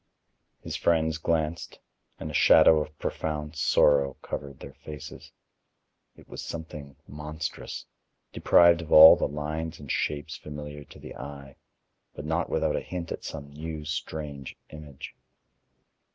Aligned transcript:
His 0.63 0.75
friends 0.75 1.19
glanced 1.19 1.77
and 2.19 2.31
a 2.31 2.33
shadow 2.33 2.79
of 2.81 2.97
profound 2.97 3.55
sorrow 3.55 4.15
covered 4.23 4.59
their 4.59 4.73
faces. 4.73 5.31
It 6.17 6.27
was 6.27 6.41
something 6.41 6.95
monstrous, 7.07 7.85
deprived 8.33 8.81
of 8.81 8.91
all 8.91 9.15
the 9.15 9.27
lines 9.27 9.79
and 9.79 9.91
shapes 9.91 10.35
familiar 10.35 10.83
to 10.85 10.97
the 10.97 11.15
eye, 11.15 11.55
but 12.15 12.25
not 12.25 12.49
without 12.49 12.75
a 12.75 12.79
hint 12.81 13.11
at 13.11 13.23
some 13.23 13.51
new, 13.53 13.85
strange 13.85 14.57
image. 14.71 15.13